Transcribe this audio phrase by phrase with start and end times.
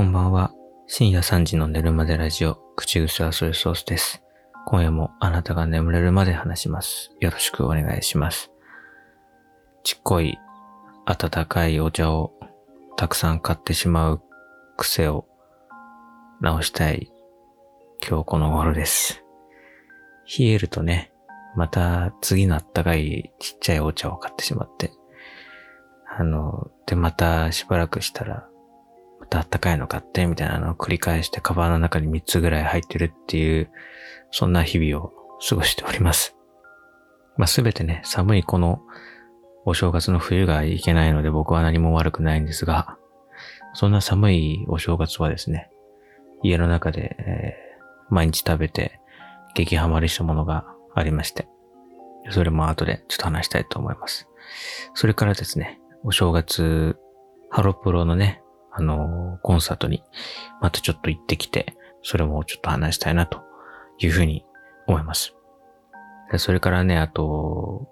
[0.00, 0.54] こんばんは。
[0.86, 4.22] 深夜3時の寝るまでラジオ、口癖はソイソースです。
[4.64, 7.10] 今夜もあなたが眠れるまで話します。
[7.20, 8.50] よろしくお願いします。
[9.84, 10.38] ちっこい、
[11.04, 12.32] 温かいお茶を
[12.96, 14.22] たくさん買ってしまう
[14.78, 15.26] 癖を
[16.40, 17.12] 直したい
[18.02, 19.22] 今日この頃です。
[20.38, 21.12] 冷えるとね、
[21.56, 24.92] また次のあったかいちっちゃいお茶を買ってしまって、
[26.08, 28.49] あの、で、またしばらくしたら、
[29.20, 33.70] またあったかいの買って、みたいなのを繰り返して、カバンの中に3つぐらい入ってるっていう、
[34.30, 35.12] そんな日々を
[35.46, 36.36] 過ごしております。
[37.36, 38.80] まあ、すべてね、寒いこの
[39.64, 42.96] お正月の冬がいけないので僕は何も悪くないんですが、
[43.74, 45.70] そんな寒いお正月はですね、
[46.42, 47.70] 家の中で、えー
[48.10, 49.00] 毎日食べて
[49.54, 51.48] 激ハマりしたものがありまして、
[52.30, 54.28] それも後でちょっと話したいと思います。
[54.94, 56.98] それからですね、お正月、
[57.50, 58.39] ハロプロのね、
[58.72, 60.02] あのコンサートに
[60.60, 63.42] またちょっと行ってきて、それもちょっと話したいなと
[63.98, 64.44] いうふうに
[64.86, 65.34] 思います。
[66.36, 67.88] それからね、あと、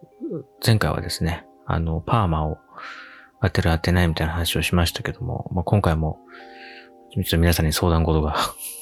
[0.64, 2.58] 前回はですね、あの、パーマを
[3.42, 6.20] 当てる当てないみたいな話をしましたけども、まあ、今回も、
[7.12, 8.36] ちょっと皆さんに相談事が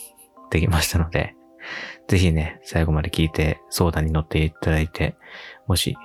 [0.51, 1.35] できましたので、
[2.07, 5.17] ぜひね、最後まで聞いて相談に乗っていただいて、
[5.67, 5.97] もし、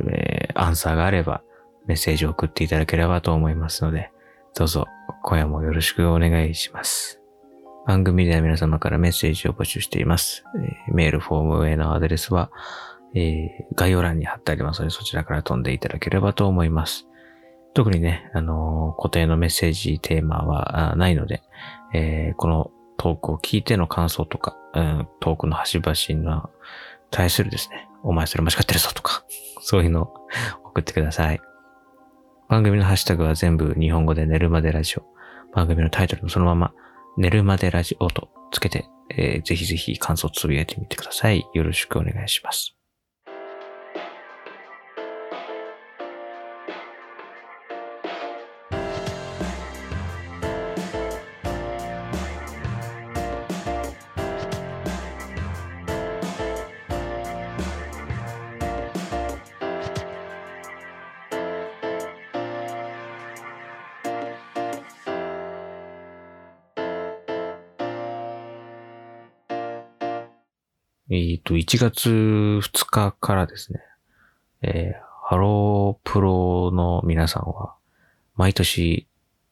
[0.00, 1.42] えーアンサーがあれば
[1.86, 4.10] メッセージを送っていただければと思いますので、
[4.54, 4.86] どうぞ
[5.22, 7.20] 今夜もよろしくお願いします。
[7.86, 10.44] 番組では皆様からメッセージを募集しています。
[10.88, 12.50] えメールフォームへのアドレスは、
[13.14, 17.06] えー概要欄に貼ってありますので、そちらから飛んでいただければと思います。
[17.74, 21.42] 特にね、あのー固定のメッセージテーマはないので、
[21.94, 26.50] えーこのトークを聞いての感想とか、うん、トークの端々の
[27.10, 29.24] 対するですね、お前それ間違ってるぞとか、
[29.60, 30.14] そういうのを
[30.64, 31.40] 送ってください。
[32.50, 35.04] 番組のハッシュタグは全部日本語で寝るまでラジオ。
[35.54, 36.74] 番組のタイトルもそのまま、
[37.16, 41.46] 寝るまでラジオとつけて、えーぜひぜひ感想をつぶやいてみてください。
[41.54, 42.79] よろしくお願いします。
[71.70, 73.80] 1月2日からですね、
[74.62, 77.76] えーハロープロの皆さんは、
[78.34, 79.06] 毎年、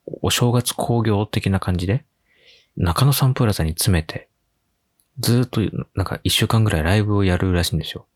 [0.06, 2.04] お正月工業的な感じで、
[2.76, 4.28] 中野サンプラザに詰めて、
[5.20, 5.60] ずっと、
[5.94, 8.06] なんか1週間ぐらいライブをやるらしいんですよ。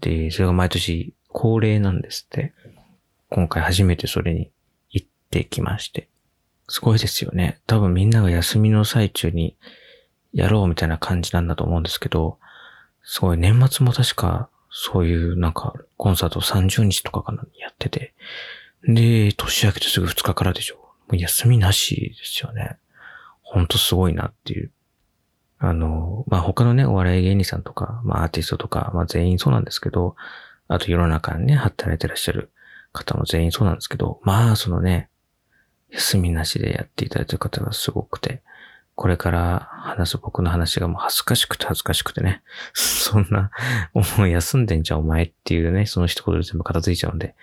[0.00, 2.54] で、それが毎年恒例なんですって。
[3.30, 4.52] 今回初めてそれに
[4.90, 6.08] 行ってきまして。
[6.68, 7.58] すごいですよね。
[7.66, 9.56] 多分みんなが休みの最中に
[10.32, 12.38] やろうみたいな感じなんだと思うんですけど、
[13.02, 18.14] すごい年末も確かそういうなんかコンサート30日とかかなやってて、
[18.84, 20.76] で、年明けてすぐ2日からでしょ。
[20.76, 22.78] もう休みなしですよね。
[23.42, 24.70] ほんとすごいなっていう。
[25.58, 30.16] あの、まあ、他のね、お笑い芸人さんとか、まあ、アーティストとか、まあ、全員そうなんですけど、
[30.68, 32.50] あと世の中にね、働いてらっしゃる
[32.92, 35.10] 方も全員そうなんですけど、まあ、そのね、
[35.90, 38.42] 休みなしでやっていただいてる方がすごくて、
[39.00, 42.42] これから話す僕の話がもう恥ずかしくて恥ずかしくてね。
[42.76, 43.50] そんな、
[43.94, 47.34] もう休んでんじゃんお前っていうね、その一言で全部片付いちゃうんで、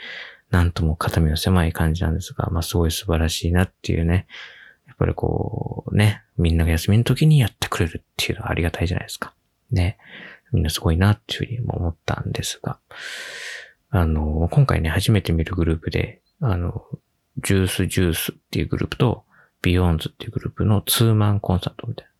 [0.51, 4.28] なんとも肩身の狭い感じなんですが、まあすごい素晴らしいなっていうね。
[4.85, 9.34] やっぱりこう、ね、みんなが休みの時にやってくれるっていうのはありがたいじゃないですか。
[9.72, 9.97] ね。
[10.51, 12.78] みんなすごいなっていうふうにも思ったんですが、
[13.90, 16.85] あの、今回ね、初めて見るグループで、あの、
[17.44, 19.23] Juice=Juice っていうグループと、
[19.61, 22.12] BEYOOOOONDS っていうグループのツーマンコンサートみたいな、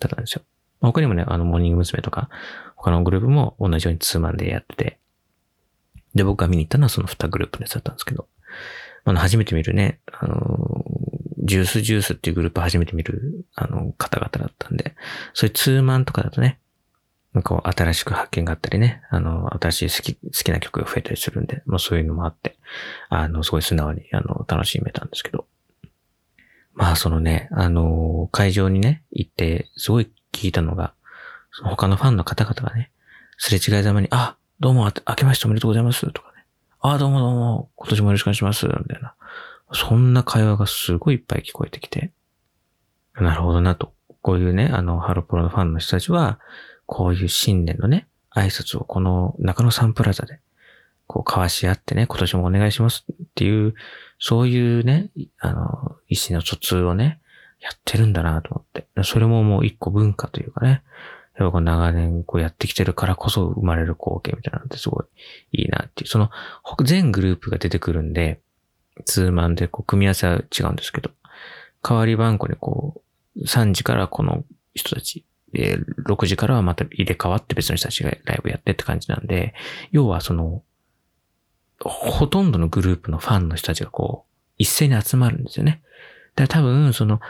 [0.00, 0.42] だったんですよ。
[0.80, 2.02] 他にもね、あの、モーニング娘。
[2.02, 2.28] とか、
[2.76, 4.98] 他のグループも同じようにツーマンでやってて、
[6.14, 8.28] で、僕が見に行ったのはその2グループのやつだったんですけど、
[9.04, 10.84] あの、初めて見るね、あの、
[11.44, 14.94] Juice=Juice っていうグループ初めて見る、あの、方々だったんで、
[15.32, 16.58] そういうツーマンとかだとね、
[17.32, 22.56] なんかこう新しく発見があったりね、あの、新しい好き、好きな曲が増えたりするんで、まあそういうのもあって、
[23.10, 25.46] あの、すごい素直に、あの、楽しめたんですけど、
[26.76, 30.92] まあそのね、あの、会場にね、行って、すごい聞いたのが、
[31.50, 32.92] その他のファンの方々がね、
[33.38, 36.44] すれ違いざまに、あ、どうも、あ明けましておめでとうございます、とかね。
[36.80, 39.14] あ、どうもどうも、今年もよろしくお願いします、みたいな。
[39.72, 42.12] そんな会話がすごいいっぱい聞こえてきて、
[43.14, 43.94] なるほどなと。
[44.20, 46.38] こういうね、あの、ハロプロのファンの人たちは、
[46.84, 50.40] こういう新年のね、挨拶をこの中野サンプラザで、
[51.16, 53.74] こう交わし合ってね、今年もお願いしますっていう、
[54.18, 55.08] そういうね、
[55.38, 57.20] あの、意思の疎通をね、
[57.60, 58.86] やってるんだなと思って。
[59.02, 60.82] それももう一個文化というかね。
[61.38, 65.04] やっぱ長年こうやってきてるからこそ生まれる光景みたいなのってすごい
[65.52, 66.08] いいなっていう。
[66.08, 66.30] その
[66.82, 68.40] 全グループが出てくるんで、
[69.04, 71.10] ツーマンでこう組み合わせは違うんですけど、
[71.82, 73.02] 代わり番号にこ
[73.36, 79.54] う、3時からこの人たち、で、6時からはまた入れ替わって別の人たちがライブやってって感じなんで、
[79.92, 80.62] 要はその、
[81.80, 85.82] ほとんどのグループのファンの人たちがこう、一斉に集まるんですよね。
[86.34, 87.20] だから多分、その、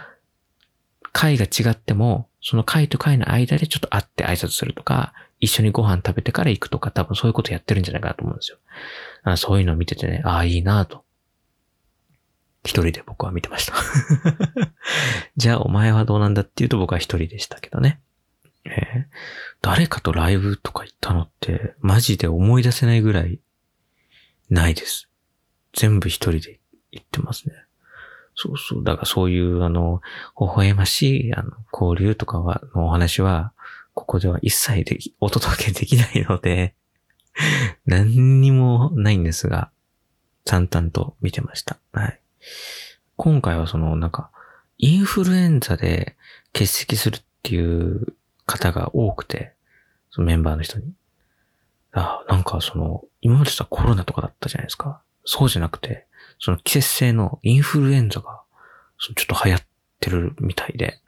[1.12, 8.58] 会が違っても、その会と会の間でちょっと会って挨拶するとか、一緒にご飯食べてから行くとか、多分そういうことやってるんじゃないかなと思うんですよ。
[9.25, 11.04] あそういうのを見ててね、ああ、いいなと。
[12.64, 13.75] 一人で僕は見てました
[15.37, 18.00] じゃあお前はどうなんだっていうと僕は一人でしたけどね。
[18.64, 19.04] えー、
[19.62, 23.38] 誰かとライブとか行ったのって、マジで思い出せないぐらい
[24.50, 25.08] ないです。
[25.72, 26.60] 全部一人で
[26.93, 27.54] 行ってますね。
[28.34, 28.84] そうそう。
[28.84, 30.00] だからそういうあの、
[30.38, 33.52] 微笑ましいあの交流とかは、のお話は、
[33.94, 36.75] ここでは一切できお届けできないので
[37.87, 39.70] 何にもないんですが、
[40.44, 41.78] 淡々と見てました。
[41.93, 42.20] はい。
[43.16, 44.31] 今回はその、なんか、
[44.78, 46.16] インフルエンザで
[46.52, 48.14] 欠席するっていう
[48.44, 49.54] 方が多くて、
[50.10, 50.93] そのメンバーの人に。
[51.93, 55.02] あ、なんかその、今までさコロナとかだったじゃないですか。
[55.25, 56.06] そうじゃなくて、
[56.38, 58.40] その季節性のインフルエンザが、
[58.99, 59.67] ちょっと流行っ
[59.99, 61.00] てるみたいで。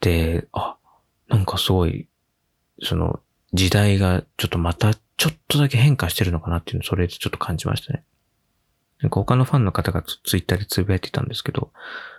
[0.00, 0.76] で、あ、
[1.28, 2.08] なんかすごい、
[2.82, 3.20] その、
[3.54, 8.04] 時代がちょっとまたちょっとだけ変化してるのかなっていうのをそれでちょっと感じましたね。
[9.00, 11.70] なんか他のファンの方がツイッターでつぶやいてたんですけど、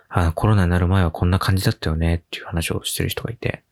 [0.08, 3.62] あコロナになる前はこんな感じだったよねっていう話をしてる人がいて、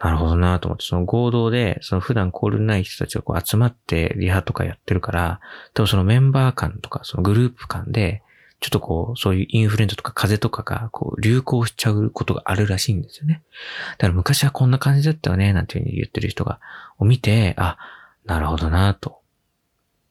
[0.00, 5.40] なるほどなと思って、その合同で、その普段コールない人たちがこう集まってリハとかやってるから、
[5.74, 8.22] 多分そのメンバー間とか、そのグループ間で、
[8.60, 13.42] ちょっとこう、そういうインフルエンザとか風邪とかがこう流行しちゃうことがあるらしいんですよね。
[13.92, 16.60] だから昔はこんな感じだったよね、なんていうふうに言ってる人が、
[16.98, 17.76] を見て、あ、
[18.24, 19.20] なるほどなと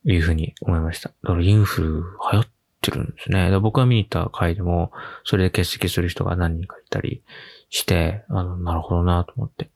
[0.05, 1.09] いうふうに思いました。
[1.09, 1.87] だからインフル
[2.31, 2.47] 流行っ
[2.81, 3.57] てるんですね。
[3.59, 4.91] 僕が見に行った回でも、
[5.23, 7.23] それで欠席する人が何人かいたり
[7.69, 9.69] して、あの、なるほどなと思って。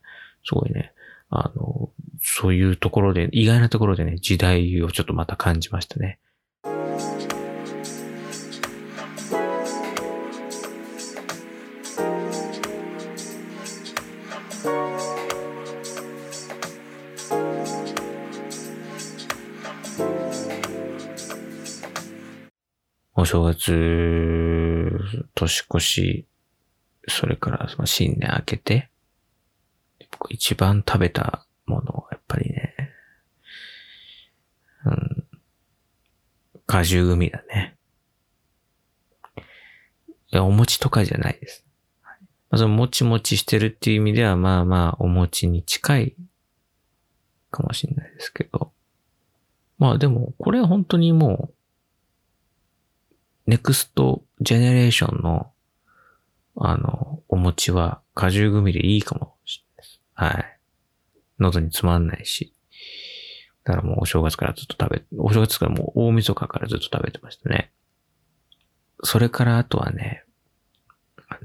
[0.44, 0.94] すごいね。
[1.30, 1.90] あの、
[2.22, 6.20] そういうところで、意外なところでね、時代をちょっとまた感じましたね。
[23.14, 25.00] お正月、
[25.36, 26.26] 年越し、
[27.08, 28.90] それから新年明けて、
[30.30, 32.76] 一番食べたものはやっぱりね、
[34.86, 35.28] うん、
[36.66, 37.78] 果汁グミだね。
[39.38, 41.66] いや、お餅とかじゃないです。
[42.50, 46.16] まあ、そのもちもちしてるっていう意味では、まあまあ、お餅に近い
[47.50, 48.72] かもしれないですけど。
[49.78, 51.50] まあでも、これ本当にも
[53.48, 55.52] う、ネクストジェネレーションの、
[56.56, 59.31] あの、お餅は果汁グミでいいかも。
[60.22, 60.60] はい。
[61.40, 62.54] 喉につまんないし。
[63.64, 67.72] だからもうお正月からずっと食べ、お正月からもう大晦日からずっと食べてましたね。
[69.04, 70.26] それからあとはね、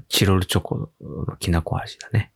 [0.09, 2.31] チロルチョコのきなこ味だね。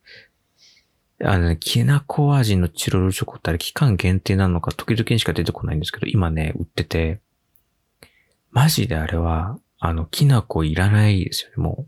[1.24, 7.22] あのね、きなこ味のチロルチョコってあれ期間限定なのか時々にしか出てこないんですけど、今ね、売ってて、
[8.50, 11.86] マジであれは、あの、きな粉いらないですよね、も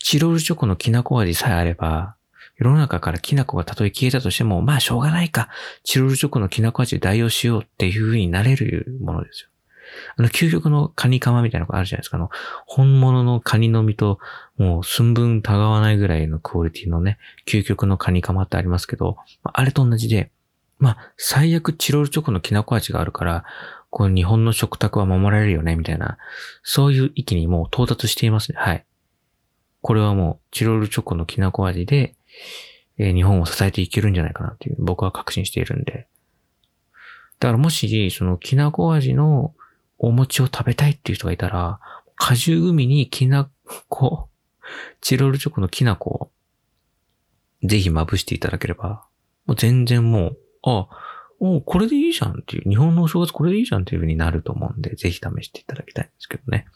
[0.00, 2.16] チロルチョコのきなこ味さえあれば、
[2.62, 5.48] 世の中からきな粉がたとえ消えたとしても、まあしょうがないか。
[5.82, 9.48] チロルチョコのきなこ味で代用しようっていう風になれるものですよ。
[10.16, 12.16] あの、究極のカニカマみたいなのがあるじゃないですか。
[12.16, 12.30] あの、
[12.66, 14.18] 本物のカニの実と、
[14.56, 20.30] もう寸分たがわないぐらいのクオリティのね、究極のカニカマってありますけど、あれと同じで、
[20.78, 23.44] まあ、最悪チロルチョコのきなこ味があるから、
[23.90, 26.16] この日本の食卓は守られるよね、みたいな、
[26.62, 28.58] そういう域にもう到達していますね。
[28.58, 28.84] はい。
[29.82, 32.14] これはもう、チロルチョコのきなこ味で、
[32.98, 36.08] え、日本を支えていけるんじゃないかなっていう、僕は確信しているんで。
[37.40, 39.54] だからもし、そのきなこ味の
[39.98, 41.80] お餅を食べたいっていう人がいたら、
[42.16, 43.50] 果汁グミにきな
[43.88, 44.28] こ、
[45.00, 46.30] チロルチョコのきなこ
[47.62, 49.04] を、ぜひまぶしていただければ、
[49.46, 50.88] もう全然もう、あ、
[51.40, 56.66] おこれでいいじゃんっていう、日本のお正月これでいいじゃんっていう風になると思うんで、ぜひ試していただきたいんですけどね。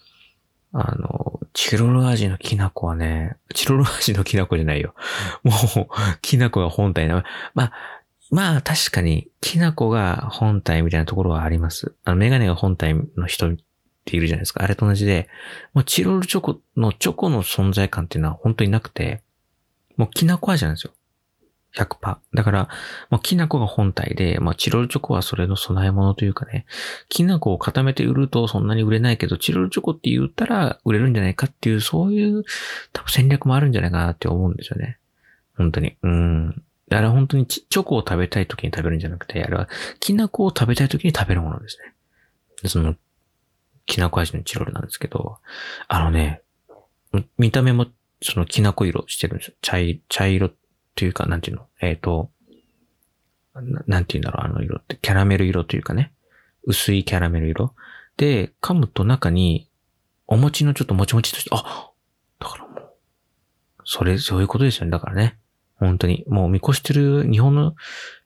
[0.73, 4.95] あの、チロル味のきな粉はね、チロル味のきな粉じゃないよ。
[5.43, 5.89] もう、
[6.21, 7.25] きな粉が本体な。
[7.55, 7.73] まあ、
[8.31, 11.95] まあ確かに、きな粉が本体みたいなところはあります。
[12.05, 13.57] あの、メガネが本体の人っ
[14.05, 14.63] ているじゃないですか。
[14.63, 15.29] あれと同じで、
[15.73, 19.23] もうチロルチョコのチョコの存在感っていうのは本当になくて、
[19.97, 20.93] もうきなこ味なんですよ。
[21.77, 22.17] 100%。
[22.35, 22.69] だから、
[23.11, 26.65] まあ、きな粉が本体で、まあ、チロルチョコはそれの備え物というかね、
[27.09, 32.45] きな粉を固めて売るとそんなに売れないけど、チロルチョコって言ったら売れるんじゃないかっていう、そういう
[32.93, 34.99] 多分戦略もあるんじゃないかなって思うんですよね。
[35.57, 35.97] 本当に。
[36.03, 36.63] うん。
[36.91, 39.69] あれは本当にチョコを食べたい時に食べるんじゃなくて、あれは
[40.01, 41.93] きな粉を食べたい時に食べるものですね。
[42.63, 42.95] でその、
[43.87, 45.39] きな粉味のチロルなんですけど、
[45.89, 46.43] あのね、
[47.39, 47.87] 見た目も
[48.23, 49.55] そのきな粉色してるんですよ。
[49.63, 49.79] 茶
[50.09, 50.51] 茶色
[50.97, 51.67] というか、なんていうの？
[51.81, 52.31] えっ、ー、と
[53.55, 54.99] な、なんていうんだろう、あの色って。
[55.01, 56.13] キャラメル色というかね。
[56.65, 57.75] 薄いキャラメル色。
[58.17, 59.71] で、噛むと中に、
[60.27, 61.91] お餅のちょっともちもちとして、あ
[62.41, 62.93] だからもう、
[63.85, 64.91] それ、そういうことですよね。
[64.91, 65.39] だからね。
[65.77, 66.25] 本当に。
[66.27, 67.75] もう見越してる、日本の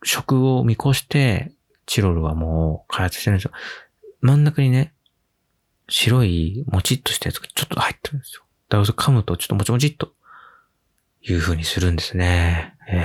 [0.03, 1.53] 食を見越して、
[1.87, 3.51] チロルはもう開発してるんですよ。
[4.21, 4.95] 真ん中にね、
[5.89, 8.45] 白いもちっとしたやつがちょっと入ってるんですよ。
[8.69, 10.13] だから噛むとちょっともちもちっと
[11.23, 12.77] いう風にするんですね。
[12.89, 13.05] え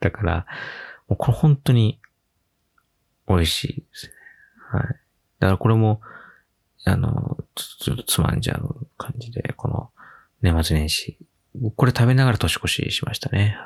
[0.00, 0.46] だから、
[1.08, 2.00] もうこれ本当に
[3.28, 4.12] 美味しいですね。
[4.70, 4.82] はい。
[4.82, 6.00] だからこれも、
[6.84, 9.90] あの、ちょっとつまんじゃう感じで、この
[10.42, 11.18] 年末年始。
[11.74, 13.56] これ食べながら年越ししましたね。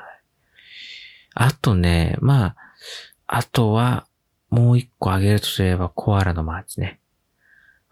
[1.35, 2.55] はい、あとね、まあ、
[3.27, 4.07] あとは、
[4.49, 6.99] もう一個あげるとすれば、コアラのマーチね。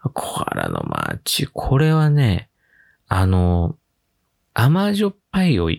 [0.02, 1.46] コアラのマーチ。
[1.46, 2.50] これはね、
[3.08, 3.76] あの、
[4.52, 5.76] 甘じょっぱいを、や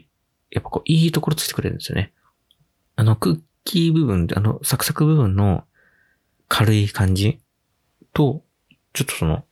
[0.59, 2.13] っぱこう、いいところついてくれるんですよね。
[2.95, 5.63] あの、クッキー部分、あの、サクサク部分の
[6.47, 7.39] 軽い感じ
[8.13, 8.43] と、
[8.93, 9.45] ちょっとその、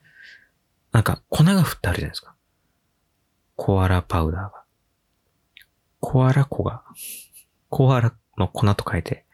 [0.92, 2.36] なんか粉が振ってあるじゃないですか。
[3.56, 4.64] コアラパウダーが。
[6.00, 6.84] コアラ粉が、
[7.70, 9.26] コアラの粉と書いて、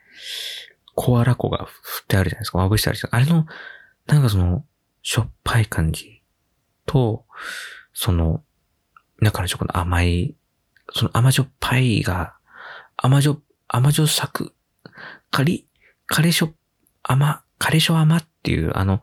[0.95, 2.57] コアラ粉が振ってあるじゃないですか。
[2.57, 3.35] まぶしてあるじゃないですか。
[3.35, 3.47] あれの、
[4.07, 4.65] なんかその、
[5.01, 6.23] しょっぱい感じ
[6.85, 7.25] と、
[7.93, 8.43] その、
[9.21, 10.35] 中のチョコの甘い、
[10.93, 12.35] その甘じょっぱいが、
[12.97, 14.53] 甘じょ、甘じょさく、
[15.31, 15.67] カリ、
[16.05, 16.51] カレショ、
[17.03, 19.01] 甘、カレショ甘っていう、あの、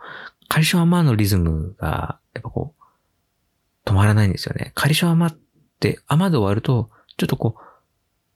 [0.49, 4.73] カレショ甘のリズムが、やっぱこう、止まらないんですよね。
[4.75, 5.39] カレショ甘っ
[5.81, 7.63] て、甘で終わると、ちょっとこう、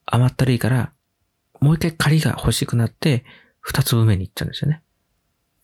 [0.06, 0.92] 甘ったるいから、
[1.60, 3.24] もう一回カリが欲しくなって、
[3.60, 4.82] 二粒目に行っちゃうんですよね。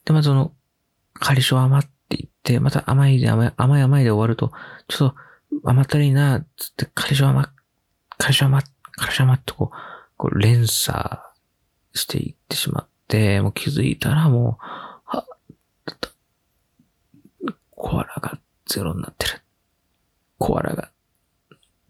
[0.05, 0.53] で、まずその、
[1.15, 4.53] カレショ甘って言って、また甘いで甘い、甘い甘いで終わると、
[4.89, 5.15] ちょっ
[5.63, 7.53] と、甘ったりいな、つって、彼女甘、
[8.25, 8.63] 彼女甘、
[8.93, 9.77] 彼女甘ってこう、
[10.17, 11.19] こう連鎖
[11.93, 14.65] していってしまって、もう気づいたらもう、
[15.05, 15.27] は、
[17.73, 19.43] コアラがゼロになってる。
[20.39, 20.93] コアラが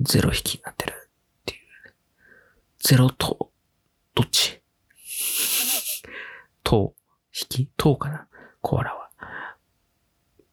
[0.01, 1.11] ゼロ引きになってるっ
[1.45, 1.61] ていう、
[2.79, 3.51] ゼロと、
[4.15, 4.63] どっち？
[6.65, 6.95] と、
[7.29, 7.71] 引き？
[7.77, 8.27] とかな？
[8.63, 9.11] コアラは。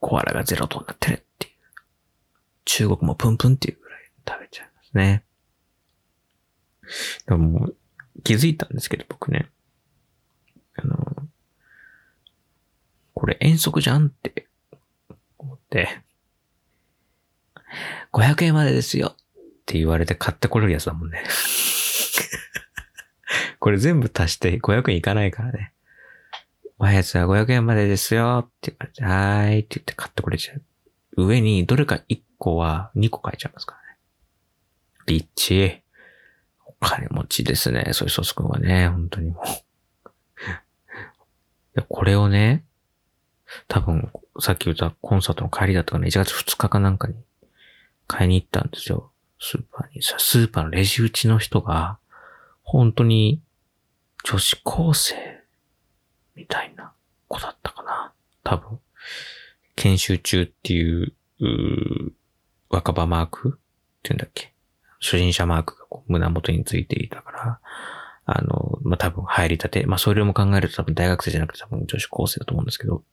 [0.02, 1.54] コアラがゼロとなってるっていう。
[2.66, 5.24] 中国もプンプンっていうぐらい食べちゃいますね。
[7.28, 7.70] でも
[8.24, 9.50] 気づいたんですけど、僕ね。
[10.76, 10.98] あの、
[13.14, 14.48] これ遠足じゃんって
[15.38, 16.02] 思って、
[18.12, 19.16] 500円までですよっ
[19.66, 21.24] て言われて買ってこれるやつだもんね。
[23.60, 25.74] これ全部足して500円いかないからね。
[26.80, 30.64] おやつは500円までですよって言われて、はーいって言って買ってこれちゃう。
[31.18, 33.98] 上にどれか1個は2個書いちゃいますからね。
[35.08, 35.84] リッチ。
[36.80, 37.90] 金持ちですね。
[37.94, 39.52] ソイソース君はね、本当にもう い
[41.76, 42.64] やこれをね、
[43.68, 47.16] 多分、さっき言ったコンサートの帰りだったかな、1月2日かなんかに
[48.08, 49.12] 買いに行ったんですよ。
[49.40, 52.00] スーパーに、スーパーのレジ打ちの人が、
[52.64, 53.42] 本当に
[54.24, 55.16] 女子高生
[56.36, 56.94] みたいな
[57.28, 58.14] 子だったかな。
[58.44, 58.80] 多分。
[59.76, 62.14] 研修中っていう、う
[62.70, 64.54] 若葉マークっていうんだっけ
[65.00, 67.60] 初心者マークがこう胸元についていたから、
[68.26, 73.04] あの、まあ、多分入りたて、まあ、それも考えると多分大学生じゃなくて多分女子高生だと思うんですけど、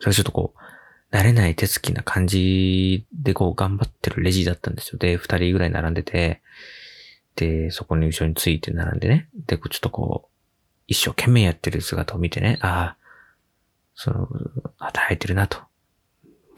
[0.00, 4.98] それちょっとこう、慣れない手つきな感じでこう頑張ってるレジだったんですよ。
[4.98, 6.42] で、二人ぐらい並んでて、
[7.36, 10.28] で、そこに後ろについて並んでね、で、ちょっとこう、
[10.88, 12.96] 一生懸命やってる姿を見てね、ああ、
[13.94, 14.28] その、
[14.78, 15.67] 働いてるなと。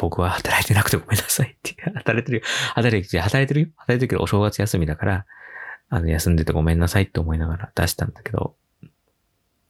[0.01, 1.77] 僕は働いてなくてごめんなさいって。
[1.95, 2.45] 働いてるよ。
[2.75, 3.67] 働いてる、働いてるよ。
[3.77, 5.27] 働いてるけどお正月休みだから、
[5.91, 8.55] あの、休んでてごめんなさいって思いながら出したんだけど、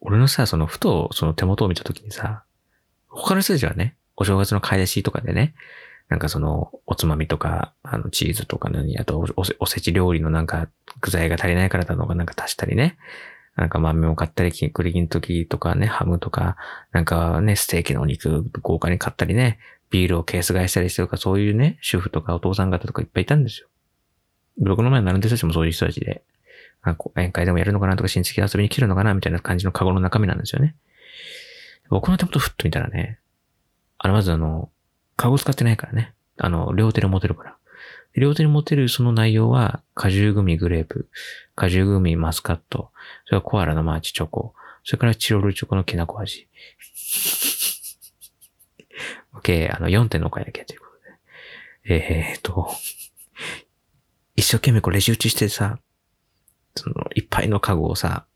[0.01, 2.45] 俺のさ、その、ふと、その手元を見たときにさ、
[3.09, 5.55] 他の人たちはね、お正月の買い出しとかでね、
[6.09, 10.69] なんかその、おつまみとか、あの、チーズとかに、あとお、おせち料理のなんか、
[11.01, 12.99] 具材が足りないからだとかなんか足したりね、
[13.57, 16.57] なんか豆を買ったり、栗きの時とかね、ハムとか、
[16.93, 19.59] なんかね、ステーキのお肉豪華に買ったりね、
[19.91, 23.69] ビールをケース買いしたりしてるか、そういうね、主婦とかお父さん方とかいっぱいいたんですよ。
[24.59, 26.23] 僕の前に並んでる人たちもそういう人たちで、
[26.85, 30.77] なんか宴会でもやるのかなとか親戚遊びに来るのかなみたいな感じのカゴの中身なんですよね。
[31.89, 33.19] 僕の手元ふっと見たらね、
[33.99, 34.71] あの、まずあの、
[35.17, 36.15] カゴ使ってないからね。
[36.39, 37.57] あの、両手で持てるから。
[38.17, 41.09] 両手に持てるその内容は、果汁グミグレープ、
[41.55, 42.91] 果汁グミマスカット、
[43.27, 44.55] それからコアラのマーチチョコ、
[44.85, 46.49] それからチロルチョコのきなこ味。
[49.35, 51.95] OK、あの、4点のお買いだけということで。
[51.95, 52.71] えー、っと、
[54.37, 55.79] 一生懸命こうレジ打ちしてさ、
[56.75, 58.27] その、いっぱいのカゴをさ、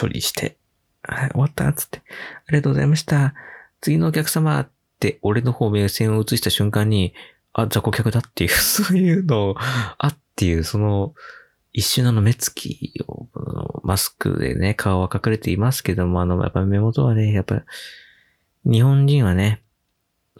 [0.00, 0.56] 処理して、
[1.02, 2.02] はい、終わったっつって、
[2.46, 3.34] ありがとうございました。
[3.80, 4.70] 次のお客様っ
[5.00, 7.14] て俺の方目線を移した瞬間に、
[7.52, 9.54] あ、雑魚客だっていう、 そういうの
[9.98, 11.14] あっていう、その、
[11.72, 13.28] 一瞬あの目つきを、
[13.82, 17.64] マスクでね、顔は隠れていますけども、あの、やっぱ目元はね、やっぱ、
[18.64, 19.62] 日本人はね、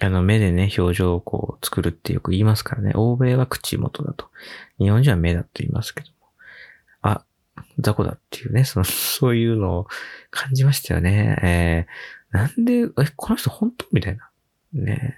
[0.02, 2.92] あの、目でね、表情をこう作るってよく言いますからね。
[2.96, 4.26] 欧米は口元だと。
[4.78, 6.14] 日本人は目だと言いますけども。
[7.02, 7.24] あ、
[7.78, 9.86] 雑魚だっていうね、その、 そういうのを
[10.30, 11.38] 感じましたよね。
[11.42, 14.28] えー、なんで、え、この人本当みたいな。
[14.72, 15.16] ね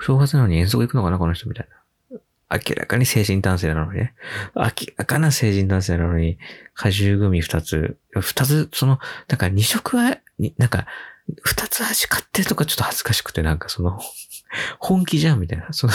[0.00, 1.68] 正月なのに遠足行くのかなこの人みたい
[2.10, 2.18] な。
[2.50, 4.14] 明らかに成人男性なのにね。
[4.54, 6.38] 明らかな成人男性なのに、
[6.74, 7.96] 果汁グミ二つ。
[8.10, 8.98] 二つ、その、
[9.28, 10.18] なんか二色は、
[10.58, 10.86] なんか、
[11.42, 13.98] 二つ味買ってるとかちょっと恥ずかしくて、なんかその、
[14.78, 15.72] 本気じゃんみたいな。
[15.72, 15.92] その、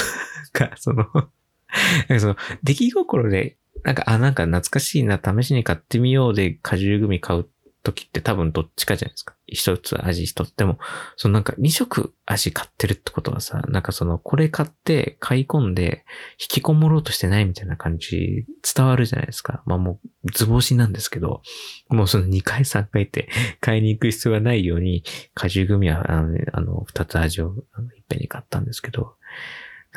[0.53, 7.47] かその、 なんかその、出来心で、なんか、あ、なんか懐かしいな、試しに買ってみようで果汁グミ買う
[7.83, 9.35] 時って多分どっちかじゃないですか。
[9.47, 10.55] 一つ味一つ。
[10.55, 10.77] でも、
[11.17, 16.05] そのなんか二色味買ってるってことはさ、なんかその、これ買って買い込んで
[16.39, 18.45] 引きこもろうとしてないみたいな感じ
[18.75, 19.63] 伝わるじゃないですか。
[19.65, 21.41] まあもう図星なんですけど、
[21.89, 23.29] もうその2回3回って
[23.61, 29.15] 買いに行く必要がないように、果汁組はあの、あの二つ味をあのいっぺんに買ったんですけど、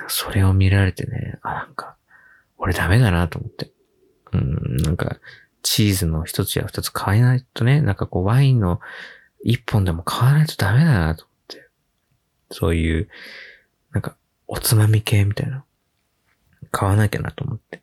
[0.08, 1.96] それを見られてね、あ、なんか、
[2.56, 3.70] 俺ダメだなと思って。
[4.32, 5.18] うん、なんか、
[5.64, 8.80] チーズの一つや二つ買えないとね、なんかこうワインの
[9.42, 11.68] 一本でも買わないとダメだなと思って。
[12.52, 13.08] そういう、
[13.90, 15.64] なんか、おつまみ系みたいな。
[16.70, 17.82] 買わなきゃなと思って。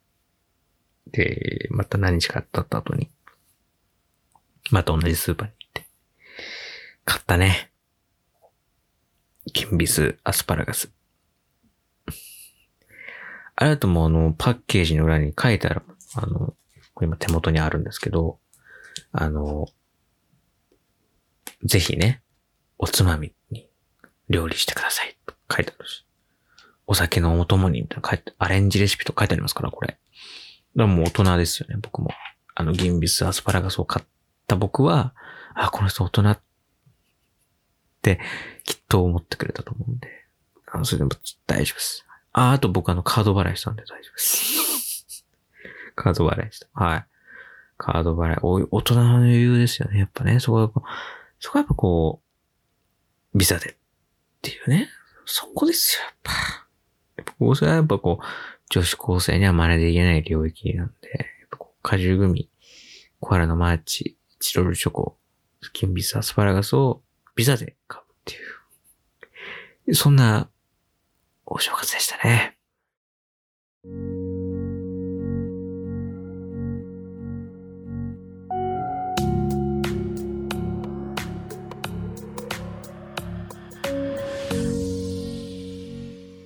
[1.12, 3.10] で、また何日か経った後に、
[4.70, 5.88] また同じスーパーに行って、
[7.04, 7.72] 買ったね。
[9.54, 10.92] 金ビスアスパラガス。
[13.56, 15.82] あれだともうあの、パッケージの裏に書いてある、
[16.16, 16.54] あの、
[17.02, 18.38] これ今手元にあるんですけど、
[19.12, 19.68] あの、
[21.64, 22.22] ぜひね、
[22.78, 23.68] おつまみに
[24.30, 26.06] 料理してくださいと書いてあるし。
[26.86, 29.98] お酒のお供にみたいな書いて、アレンジレシピと書いてありますから、これ。
[30.76, 32.12] でももう大人ですよね、僕も。
[32.54, 34.06] あの、銀ビスアスパラガスを買っ
[34.46, 35.16] た僕は、
[35.56, 36.40] あ、この人大人っ
[38.04, 38.20] て
[38.64, 40.08] きっと思ってくれたと思うんで。
[40.68, 41.10] あの、それでも
[41.48, 42.06] 大丈夫です。
[42.34, 44.61] あ、あと僕あの、カード払いしたんで大丈夫です。
[45.96, 46.68] カード払いした。
[46.74, 47.06] はい。
[47.78, 48.38] カード払い。
[48.42, 50.00] お大人の余裕ですよね。
[50.00, 50.40] やっぱね。
[50.40, 50.72] そこは、
[51.40, 52.22] そこはやっぱこ
[53.34, 53.76] う、ビザでっ
[54.42, 54.90] ていうね。
[55.26, 56.32] そこですよ、やっぱ。
[57.18, 58.26] やっぱここはやっぱこう、
[58.70, 61.10] 女子高生には真似できない領域なんで、
[61.42, 62.50] やっぱこう、果汁グミ、
[63.20, 65.18] コアラのマーチ、チロルチョコ、
[65.62, 67.02] スキンビス、アスパラガスを
[67.36, 68.38] ビザで買うってい
[69.92, 69.96] う。
[69.96, 70.50] そんな、
[71.46, 72.58] お正月でしたね。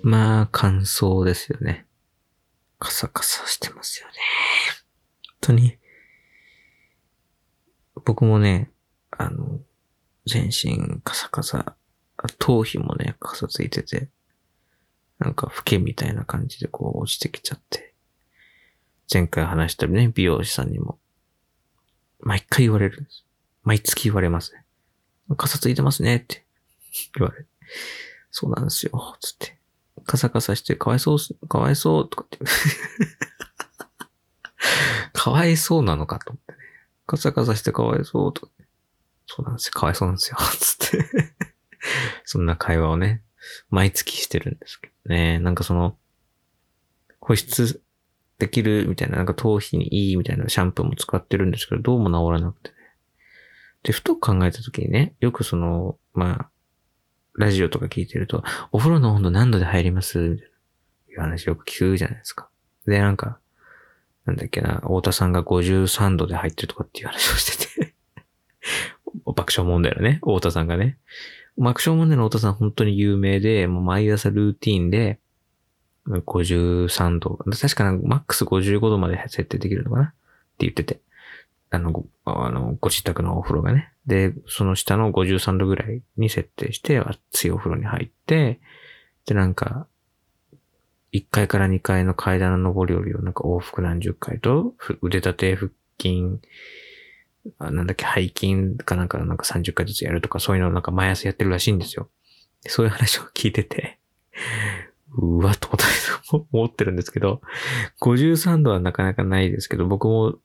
[0.05, 1.87] まあ、乾燥ですよね。
[2.77, 4.13] カサカサしてますよね。
[5.23, 5.79] 本当に。
[8.05, 8.69] 僕もね、
[9.09, 9.59] あの、
[10.27, 11.75] 全身カサカサ、
[12.37, 14.09] 頭皮もね、カサついてて、
[15.17, 17.95] なんか、老けみたいな感じでこう落ちてきちゃって。
[19.11, 20.99] 前回話したね、美容師さんにも、
[22.19, 23.25] 毎回言われるんです。
[23.63, 24.63] 毎月言われますね。
[25.35, 26.45] カサついてますねって
[27.17, 27.47] 言われる。
[28.29, 29.64] そうなんですよ、つって。
[30.05, 32.39] カサカサしてかわいそう、かわいそうとかって
[35.13, 36.57] かわいそうなのかと思ってね。
[37.07, 38.51] カサカサしてかわいそうとか、
[39.27, 39.71] そうなんですよ。
[39.73, 40.37] かわいそうなんですよ。
[40.59, 41.05] つって
[42.23, 43.23] そんな会話をね、
[43.69, 45.39] 毎月してるんですけどね。
[45.39, 45.97] なんかその、
[47.19, 47.81] 保湿
[48.37, 52.75] できるみたいな、なんか頭皮にいいみたいなシャンプーも使ってるんですけど、どうも治らなくてね。
[53.83, 56.49] で、ふと考えた時にね、よくその、まあ、
[57.37, 60.17] ラジオとか聞いてると、お風呂の温度何度で入ります？
[60.19, 60.55] みたいな。
[61.15, 62.49] いう話よく聞くじゃないですか。
[62.85, 63.39] で、なんか、
[64.25, 67.93] なんだっけな、太田さんが53度で入ってるとかっていう話をしてて
[69.25, 70.97] 爆笑問題のね、太田さんがね、
[71.57, 75.19] マクションマネのお父さん本当に有名で、もう毎朝ルーティンで、
[76.07, 77.37] 53度。
[77.37, 80.03] 確かな、マックス55度まで設定できるのかな？
[80.03, 80.13] って
[80.59, 81.01] 言ってて。
[81.75, 83.91] あの、ご、あの、ご自宅のお風呂がね。
[84.07, 88.59] で、その下の53度ぐらいに設定して、熱いお風呂に入って、
[89.25, 89.87] で、なんか、
[91.13, 96.39] 1階から2階の階段の上り下りをなんか往復何十回と、腕立て腹筋、
[97.57, 102.09] あなんだっけ、背筋かなんかなんか30回ずつやるとか、そういうのをなんか毎朝やってるらしいんですよ。
[102.67, 103.99] そういう話を聞いてて、
[105.17, 105.69] うわ、と
[106.51, 107.41] 思ってるんですけど、
[108.01, 110.35] 53度はなかなかないですけど、僕も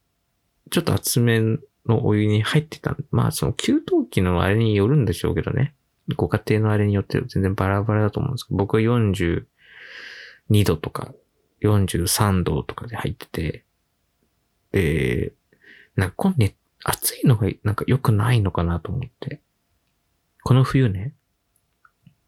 [0.71, 2.97] ちょっと厚めのお湯に入ってた。
[3.11, 5.75] まあ、その給湯器のあれによるんでしょうけどね。
[6.17, 9.45] ご家庭のあれによって全然バラバラだと思うんですけど、僕は42
[10.65, 11.13] 度とか
[11.63, 13.65] 43度とかで入ってて、
[14.73, 15.33] で、
[15.97, 19.41] なんかこのね、暑いのがなんか良くないのかなと思って。
[20.43, 21.13] この冬ね、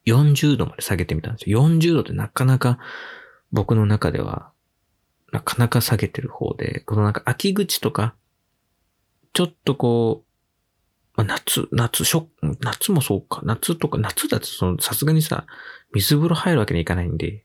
[0.07, 1.67] 40度まで下げてみたんですよ。
[1.67, 2.79] 40度ってなかなか
[3.53, 4.53] 僕の中では
[5.33, 8.15] なかなか下げてる方で、このなんか秋口とか、
[9.33, 10.33] ちょっとこう、
[11.17, 12.29] まあ、夏、夏、しょ、
[12.61, 13.41] 夏もそうか。
[13.45, 15.47] 夏とか、夏だとその、さすがにさ、
[15.93, 17.45] 水風呂入るわけにいかないんで、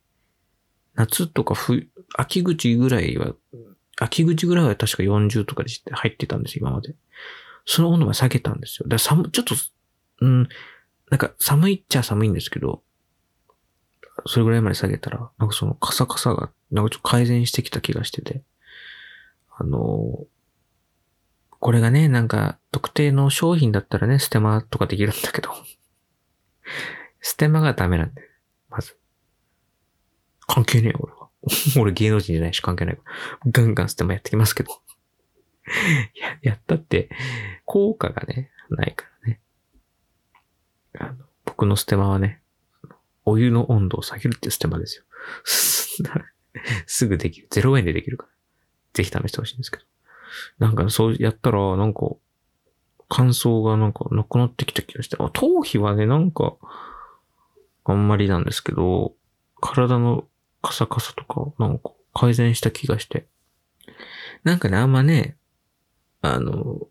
[0.95, 3.34] 夏とか冬、秋口ぐらいは、
[4.00, 6.95] 秋口ぐらいは確か40とかで入ってたんです今まで。
[7.65, 8.88] その温度は下げたんですよ。
[8.88, 9.56] だ寒、ちょっと、
[10.21, 10.50] うん、
[11.10, 12.82] なんか寒いっちゃ寒いんですけど、
[14.26, 18.43] それぐらいまで下げたら、なんかそのカサカサが、なんかちょっと改善してきた気がしてて、
[19.58, 20.26] あの
[21.60, 25.52] これがね、なんか、特定の商品だったらね、ステマとかできるんだけど、
[27.22, 28.30] ステマがダメなんだよ。
[28.70, 28.98] まず。
[30.46, 31.30] 関係ねえよ、俺は。
[31.82, 33.00] 俺芸能人じゃないし関係ない。
[33.48, 34.72] ガンガンステマやってきますけど。
[36.15, 37.10] や、やったって、
[37.65, 39.41] 効果がね、ないからね。
[41.00, 42.41] あの、僕のステマはね、
[43.26, 45.04] お湯の温度を下げるっていうステマですよ。
[46.86, 47.48] すぐできる。
[47.50, 48.32] 0円でできるから。
[48.93, 49.86] ぜひ試してほしいんですけど。
[50.60, 52.16] なんかそうやったら、なんか、
[53.10, 56.56] 感想がなんかなくなってきた気がして、あ、頭皮はね、なんか、
[57.86, 59.13] あんまりなんですけど、
[59.62, 60.28] 体の
[60.62, 63.28] カサカサとか、なんか改善した気がして。
[64.44, 65.38] なんかね、あんまね、
[66.22, 66.88] あの、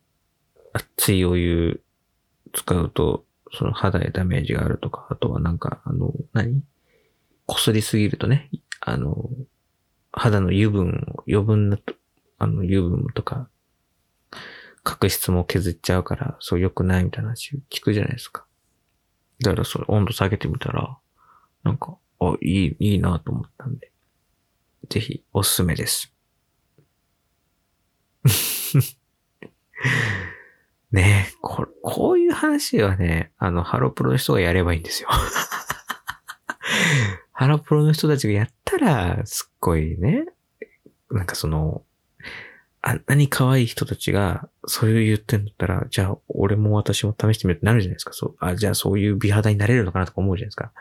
[0.72, 1.82] 熱いお湯
[2.52, 6.62] 使うと、その肌へダメージがあるとか、あとはなんか、あの、何？
[7.44, 9.30] こすりすぎるとね、あの、
[10.12, 11.78] 肌の油分を、余分な
[12.38, 13.48] あの、油分とか、
[14.82, 18.46] 角質も削っちゃうから、そう良くないみたいな話聞くじゃないですか。
[19.42, 20.98] だからそれ温度下げてみたら、
[21.64, 23.90] なんか、あ、いい、いいなと思ったんで、
[24.88, 26.14] ぜひおすすめです。
[30.92, 35.08] ねえ、こ、こういう話はね、あの、ハロプロの人がやればいいんですよ。
[37.32, 40.26] ハロプロの人たちがやったら、すっごいね、
[41.10, 41.84] なんかその、
[42.88, 48.12] あんなに可愛い人たちが、そういう言ってんだったら、じゃあ、俺も私も試してみるってなるじゃないですか。
[48.12, 50.72] そう、あ、じゃあそういう美肌になれるのかなとか思うじゃないですか。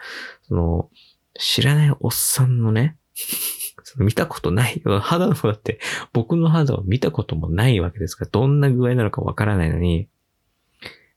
[0.44, 0.92] その、
[1.34, 2.96] 知らないおっさんのね、
[3.82, 4.84] その見たことない。
[5.02, 5.80] 肌のだって、
[6.14, 10.08] 僕の肌を見たこともないわけですから、どんな具合なのかわからないのに、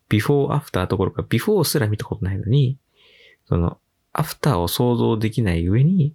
[0.09, 2.79] ビフォーアフターどころか、ビフォーすら見たことないのに、
[3.44, 3.79] その、
[4.14, 6.14] アフターを想像できない上に、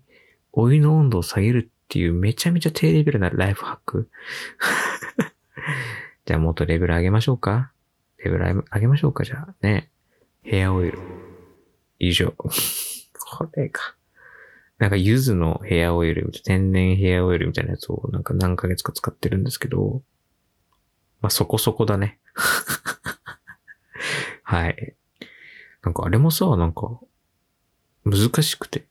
[0.52, 4.10] お湯の温度を下げるっていうめちゃめちゃ低レベルなライフハック。
[6.26, 7.72] じゃあもっとレベル上げましょうか
[8.18, 9.92] レベル上げましょうかじゃあね。
[10.42, 10.98] ヘアオイル。
[12.00, 12.32] 以上。
[12.32, 12.50] こ
[13.56, 13.96] れか。
[14.80, 20.02] なんか柚子のヘアオイル、天然ヘアオイルみたいなやつをなんか何ヶ月か使ってるんですけど、
[21.22, 22.20] まあそこそこだね。
[24.42, 24.96] はい。
[25.84, 27.00] なんかあれもさ、なんか
[28.04, 28.88] 難しくて。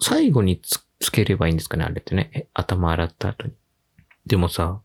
[0.00, 2.48] 最後につつければいいんですかね、あれってね。
[2.54, 3.54] 頭洗った後に。
[4.24, 4.80] でもさ、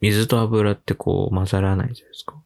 [0.00, 2.40] 水と油ってこう混ざらないじゃないですか。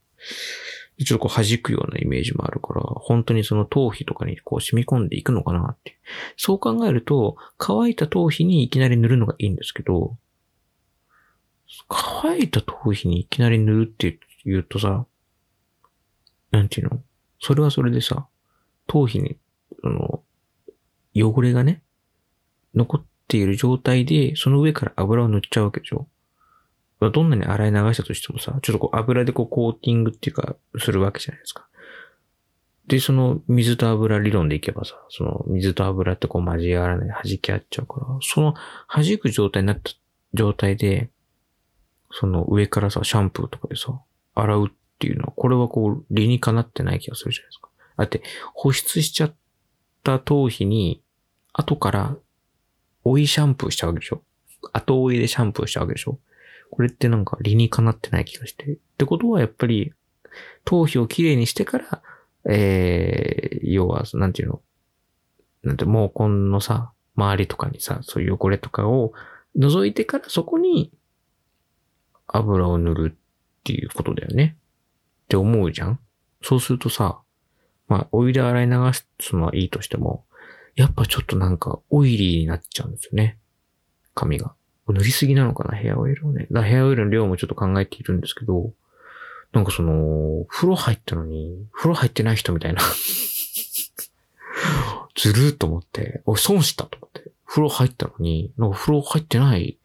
[0.98, 5.98] ちょっとこう弾くようなイメージもあるから、本当にその頭皮とかにこう染み込んでいくのかなって。
[6.36, 10.16] そう考えると、乾いた頭皮にいきなり塗るのがいいんですけど、
[11.88, 15.06] 乾いた頭皮にいきなり塗るって言うとさ、
[16.50, 17.02] なんていうの？
[17.40, 18.26] それはそれでさ、
[18.86, 19.38] 頭皮に、
[19.82, 20.22] あの、
[21.14, 21.82] 汚れがね、
[22.74, 26.08] 残っている状態で、その上から油を塗っちゃうわけでしょ
[27.00, 31.66] どんなに洗い流したとしてもさ、ちょっとこう油でこうコーティングっていうか、するわけじゃないですか。
[32.86, 38.54] で、その水と油理論でいけばさ、その水と油ってこう交わらない、弾き合っちゃうから、その
[38.92, 39.92] 弾く状態になった
[40.34, 41.08] 状態で、
[42.12, 43.98] その上からさ、シャンプーとかでさ、
[44.34, 47.68] 洗うっていうのは、これはこう理にかなってない気がするじゃないですか。
[47.96, 49.34] だって保湿しちゃっ
[50.02, 51.02] た頭皮に、
[51.52, 52.16] 後から
[53.04, 54.22] 追いシャンプーしちゃうわけでしょ？
[54.72, 56.18] 後追いでシャンプーしちゃうわけでしょ？
[56.70, 58.74] これってなんか理にかなってない気がして。
[58.74, 59.92] ってことはやっぱり、
[60.64, 62.02] 頭皮をきれいにしてから、
[62.48, 64.62] えー、要は、なんていうの、
[65.62, 69.12] なんて毛根のさ、周りとかにさ、そういう汚れとかを
[69.56, 70.92] 除いてからそこに
[72.28, 74.56] 油を塗るっていうことだよね。
[75.24, 75.98] って思うじゃん
[76.42, 77.20] そうするとさ、
[77.88, 78.72] まあ、お湯で洗い流
[79.20, 80.24] すのはいいとしても、
[80.74, 83.38] やっぱちょっとなんかオイリーになっちゃうんですよね。
[84.14, 84.54] 髪が。
[84.88, 86.46] 塗りすぎなのかなヘアオイルをね。
[86.50, 88.72] だヘアオイルの量もちょっと考えているんですけど、
[89.52, 92.80] なんかその、風呂入ったのに、風呂入ってない人みたいな
[95.16, 97.30] ずるーと思って、おい、損したと思って。
[97.46, 99.76] 風呂入ったのに、なんか風呂入ってない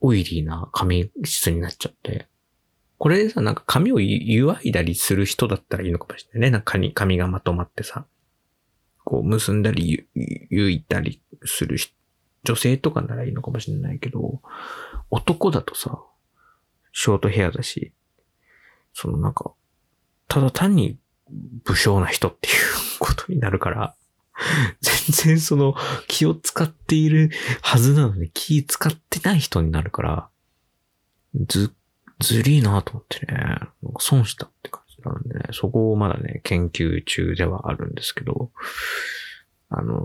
[0.00, 2.28] オイリーな髪質になっちゃって。
[2.98, 6.52] これでさ、なんか髪を湯わいだりする人だったらいいのかもしれないね。
[6.52, 8.06] なんか髪がまとまってさ。
[9.12, 10.08] こう結んだり、
[10.48, 11.76] ゆいたりする
[12.44, 14.40] 女性とかならいいのかもしれないけど、
[15.10, 16.02] 男だとさ、
[16.94, 17.92] ショートヘアだし、
[18.94, 19.52] そのなんか、
[20.28, 20.98] ただ単に
[21.62, 22.54] 武将な人っていう
[23.00, 23.94] ことになるから、
[24.80, 25.74] 全然その
[26.08, 30.30] 気を使っているはずなのに気使ってない人になるから、
[31.34, 31.74] ず、
[32.18, 33.58] ずりーなと思ってね、
[33.98, 34.81] 損したって感じ。
[35.04, 38.50] なんでね、そこをまだね、研究中ではあるんですけど、
[39.68, 39.96] あの、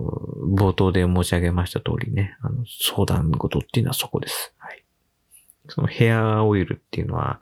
[0.56, 4.54] 冒頭で申し上げました通りね、あの、相談事っていうのはそこです。
[4.58, 4.86] はい。
[5.68, 7.42] そのヘアオイルっていうのは、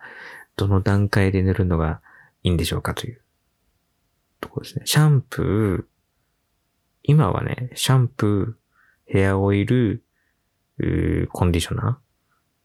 [0.56, 2.02] どの段階で塗るのが
[2.44, 3.22] いいんでしょうかという
[4.42, 4.86] ところですね。
[4.86, 5.96] シャンプー、
[7.04, 10.04] 今はね、シャンプー、ヘアオイル、
[11.32, 12.02] コンディショナ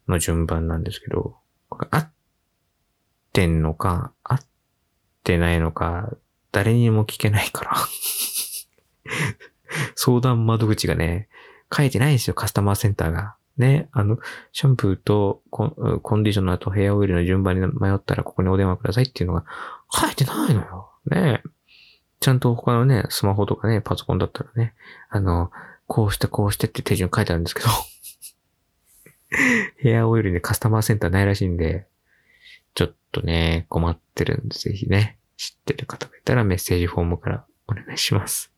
[0.09, 1.37] ーの順番なんですけど、
[1.69, 2.13] 合っ
[3.33, 4.41] てんのか、合っ
[5.21, 6.11] ってないのか、
[6.51, 7.77] 誰にも聞けないから
[9.95, 11.29] 相談窓口がね、
[11.75, 13.37] 書いてないんですよ、カスタマーセンターが。
[13.57, 14.19] ね、あの、
[14.53, 15.67] シャンプーとコ
[16.17, 19.45] ンディショナーとヘアオイルの順番に迷ったらここにお電話くださいっていうのが
[19.93, 20.91] 書いてないのよ。
[21.07, 21.43] ね。
[22.21, 24.75] ちゃんと他のね、スマホとかね、パソコンだったらね、
[25.11, 25.51] あの、
[25.87, 27.69] こうしてこうしてって手順書いてあるんですけど
[29.79, 31.87] ヘアオイルにカスタマーセンターないらしいんで、
[33.13, 38.53] とね、困ってるんで、ぜひね、知ってる方がいたらメッセージフォームからお願いします。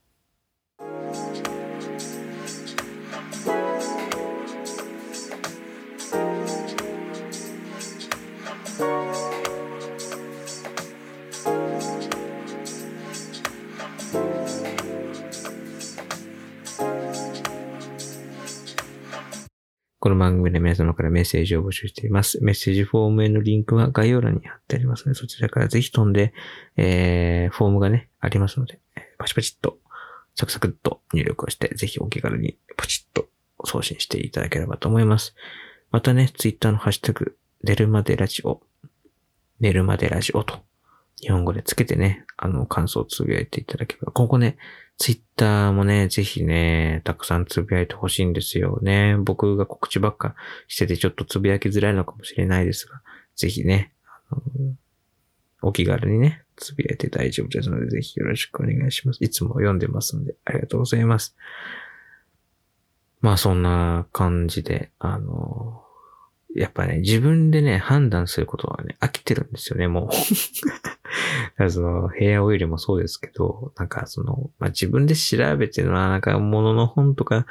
[20.03, 22.43] この番組で皆様からメッセージを募集しています。
[22.43, 26.35] メッセージフォームへのリンクは概要欄に貼ってありますので、そちらからぜひ飛んで、
[26.77, 28.81] えー、フォームがね、ありますので、
[29.17, 29.79] パチパチっと、
[30.35, 33.29] サクサクっと入力をして、ぜひお気軽にポチッと
[33.65, 35.37] 送信していただければと思います。
[35.93, 38.61] またね、ツイッターのハッシュタグ、寝るまでラジオ、
[39.61, 40.65] 寝るまでラジオと、
[41.21, 44.57] 日本語でつけてね、あの、感想をつぶやいていただければ、ここね、
[45.03, 49.17] ツイッターもね、ぜひね、たくさんつぶやいてほしいんですよね。
[49.19, 50.37] 僕が告知ばっか
[50.69, 53.03] しててちょっとつぶやきづらいのかもしれないですが、
[53.35, 53.93] ぜひね、
[54.31, 54.77] あの
[55.61, 59.25] お気軽にね、つぶやいて大丈夫ですので、ぜひよろしくお願いします。
[59.25, 61.35] いつも読んでますので、ありがとうございます。
[63.21, 65.83] まあそんな感じで、あの、
[66.55, 70.09] やっぱね、自分でね、判断することはね、飽きてるんですよね、もう。
[71.59, 77.47] だその、ヘアオイルもそうですけど、なんかその、まあ、自分で調べてるのは、なんか物の本とか、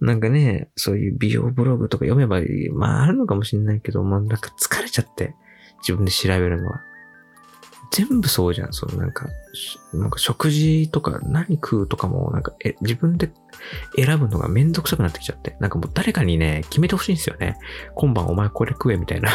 [0.00, 2.40] なんかね、そういう美容ブログとか読めば、
[2.74, 5.34] まああるのかもしれないけど、まあなんか疲れちゃって、
[5.80, 6.80] 自分で調べるのは。
[7.90, 8.72] 全部そうじゃん。
[8.72, 9.28] そのなんか、
[9.92, 13.30] なんか食事とか何食うとかもなんかえ自分で
[13.94, 15.56] 選ぶのがめんどくさくなってきちゃって。
[15.60, 17.56] なんかもう誰かにね、決めてほしいんですよね。
[17.94, 19.30] 今晩お前これ食えみたいな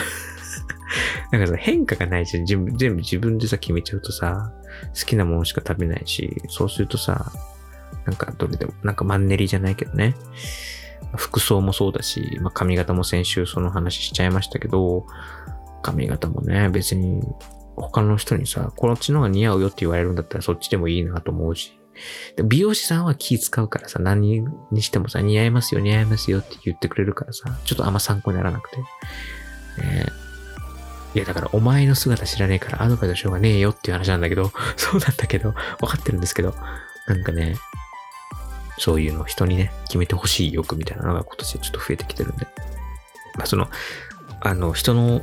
[1.32, 4.52] なんかさ、変化がないし、全部全部自分でさ、決めちゃうとさ、
[5.00, 7.32] 好きなものしか食べないし、そうするとさ、
[8.06, 10.16] なんかどれでも、なんかマンネリじゃないけどね。
[11.16, 15.06] 服装もそうだし、まあ、髪型も先週その話しちゃいましたけど、
[15.82, 17.24] 髪型もね、別に
[17.76, 21.80] 他の人にさ、こっちの方が似合うよって言われるんだったらそっちでもいいなと思うし。
[22.38, 28.78] で美容師さんは気使うからさ、何にしてもさ、似合いますよ、似合いますよって言ってくれるからさ、ちょっとあんま参考にならなくて。
[28.78, 28.86] ね、
[31.16, 35.50] いや、だからお前の姿知らねえからアドバイスしようがねえよっていう話なんだけど、 そうなんだけど、
[35.82, 36.56] わかってるんですけど、
[37.08, 37.56] なんかね、
[38.78, 42.48] そういうのを人にね、決めてほしい欲みたいなのが今年ちょっと増えてきてるんで。
[43.36, 43.70] まあその、
[44.42, 45.22] あの、人の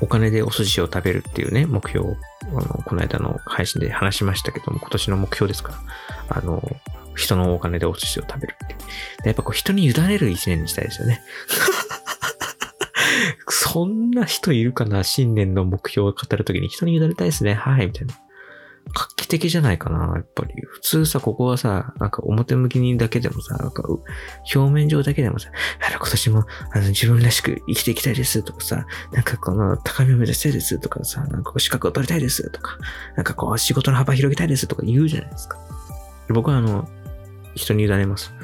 [0.00, 2.16] お金でお寿司を食べるっていうね、目標を、
[2.50, 5.72] あの、この間の配信で話しましたけども、今年の目標ですか
[6.28, 6.62] ら、あの、
[7.14, 8.78] 人のお金でお寿司を食べるっていう。
[8.78, 8.86] で
[9.26, 11.22] やっぱこう人に委ねる一年にしたいですよね。
[13.72, 15.02] そんな人いるかな？
[15.02, 17.54] 新年の目標を語るときに人に委ねたいですね。
[17.54, 18.14] はい、みたいな。
[18.94, 20.52] 画期的じゃないかな、やっぱり。
[20.66, 23.84] 普通さ、ここはさ、なんか表向きにだけでもさ、なんか
[24.54, 32.76] 表面上だけでもさ、あの、今年もあの自分らしく生きていきたいですとかさ、なんかこの高みを目指したいですとかさ、なんか資格を取りたいですとか、
[33.16, 35.56] なんかこう仕事の幅広げたいですとか言うじゃないですか。
[36.28, 36.88] 僕はあの、
[37.54, 38.34] 人に委ねます。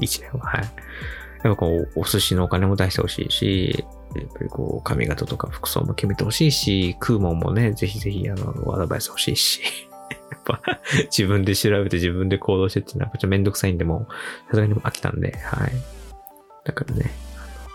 [0.00, 0.62] 一年は、はい。
[0.62, 9.60] やっぱこう、お寿司のお金も出してほしいし、やっぱりこう、髪型とか服装も決めてほしいし、食うもんもね、ぜひぜひ、あの、アドバイス欲しいし。
[10.30, 10.60] やっぱ、
[11.10, 14.12] 自分で調べて自分で行動してっていうのは、ちょっとめんどくさいんで、もう、
[14.48, 15.72] さすがに飽きたんで、はい。
[16.64, 17.10] だからね、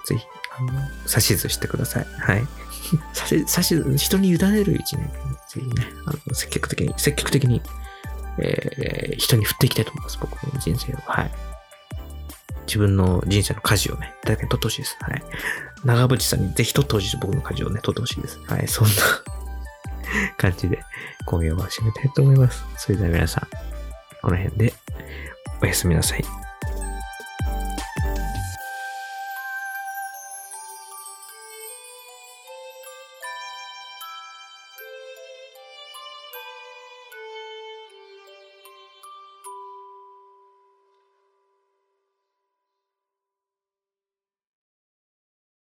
[0.06, 0.26] ぜひ、
[0.58, 0.72] あの、
[1.08, 2.06] 指図してください。
[2.06, 2.44] はい。
[3.30, 5.08] 指図、人に委ねる一年、
[5.48, 7.62] ぜひね、あの、積極的に、積極的に、
[8.40, 10.98] えー、人に振っていきたいと思います、僕の人生を。
[11.06, 11.53] はい。
[12.66, 14.98] 自分の人生の舵をね、誰かに取ってほしいです。
[15.02, 15.24] はい。
[15.84, 17.18] 長渕さんにぜひ取ってほしいです。
[17.22, 18.40] 僕の家事をね、取ってほしいです。
[18.48, 18.68] はい。
[18.68, 18.94] そんな
[20.38, 20.84] 感じで、
[21.26, 22.64] 今夜は締めたいと思います。
[22.78, 23.48] それでは皆さん、
[24.22, 24.74] この辺で
[25.62, 26.43] おやすみなさい。